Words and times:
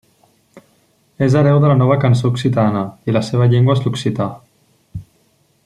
És 1.25 1.35
hereu 1.41 1.59
de 1.65 1.69
la 1.71 1.75
Nova 1.81 1.97
cançó 2.05 2.31
occitana, 2.31 2.81
i 3.11 3.15
la 3.19 3.23
seva 3.29 3.49
llengua 3.53 3.77
és 3.79 3.85
l'occità. 3.85 4.31